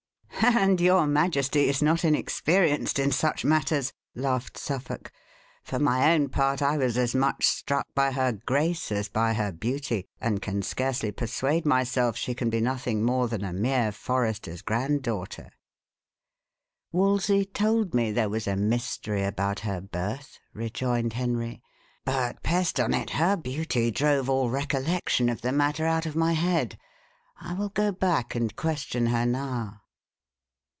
"And 0.43 0.81
your 0.81 1.05
majesty 1.05 1.69
is 1.69 1.83
not 1.83 2.03
inexperienced 2.03 2.97
in 2.97 3.11
such 3.11 3.45
matters," 3.45 3.93
laughed 4.15 4.57
Suffolk. 4.57 5.11
"For 5.63 5.77
my 5.77 6.11
own 6.13 6.29
part, 6.29 6.63
I 6.63 6.77
was 6.79 6.97
as 6.97 7.13
much 7.13 7.45
struck 7.45 7.85
by 7.93 8.11
her 8.11 8.31
grace 8.31 8.91
as 8.91 9.07
by 9.07 9.33
her 9.35 9.51
beauty, 9.51 10.07
and 10.19 10.41
can 10.41 10.63
scarcely 10.63 11.11
persuade 11.11 11.63
myself 11.63 12.17
she 12.17 12.33
can 12.33 12.49
be 12.49 12.59
nothing 12.59 13.03
more 13.03 13.27
than 13.27 13.43
a 13.43 13.53
mere 13.53 13.91
forester's 13.91 14.63
grand 14.63 15.03
daughter." 15.03 15.51
"Wolsey 16.91 17.45
told 17.45 17.93
me 17.93 18.11
there 18.11 18.27
was 18.29 18.47
a 18.47 18.55
mystery 18.55 19.21
about 19.23 19.59
her 19.59 19.79
birth," 19.79 20.39
rejoined 20.55 21.13
Henry; 21.13 21.61
"but, 22.03 22.41
pest 22.41 22.79
on 22.79 22.95
it; 22.95 23.11
her 23.11 23.37
beauty 23.37 23.91
drove 23.91 24.27
all 24.27 24.49
recollection 24.49 25.29
of 25.29 25.41
the 25.43 25.51
matter 25.51 25.85
out 25.85 26.07
of 26.07 26.15
my 26.15 26.33
head. 26.33 26.79
I 27.39 27.53
will 27.53 27.69
go 27.69 27.91
back, 27.91 28.33
and 28.33 28.55
question 28.55 29.05
her 29.05 29.23
now." 29.27 29.77